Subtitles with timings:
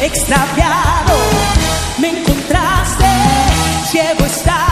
[0.00, 1.14] extraviado,
[1.98, 3.06] me encontraste,
[3.92, 4.69] Llevo estás.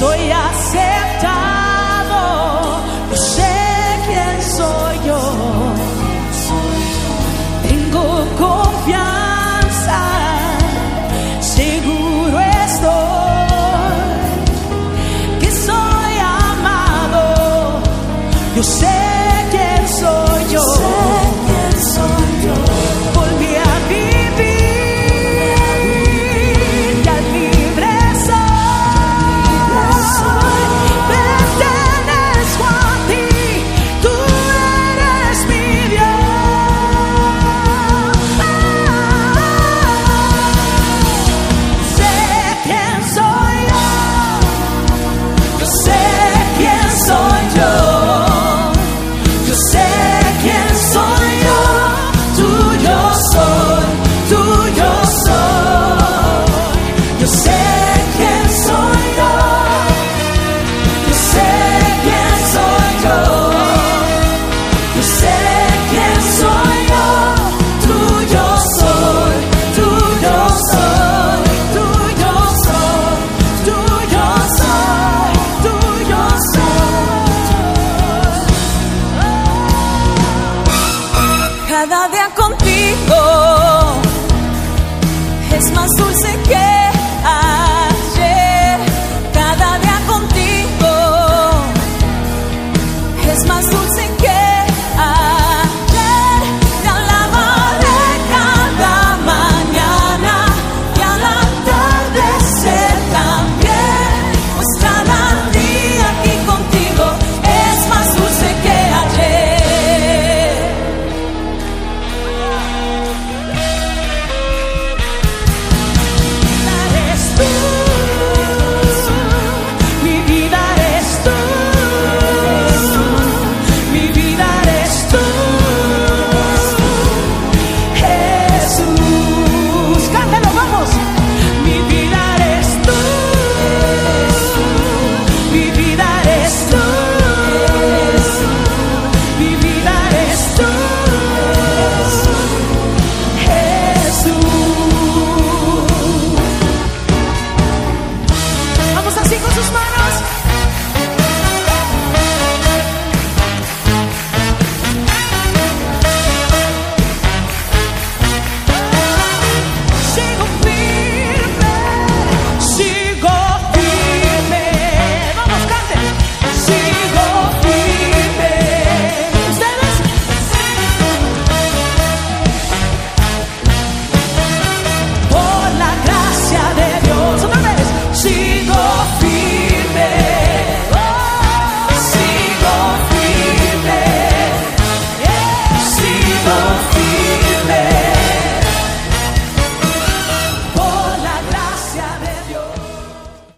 [0.00, 2.22] soy aceptado,
[3.10, 3.52] yo sé
[4.06, 4.96] quién soy.
[7.68, 8.04] Tengo
[8.38, 10.00] confianza,
[11.40, 13.48] seguro estoy
[15.40, 17.82] que soy amado,
[18.56, 18.89] yo sé.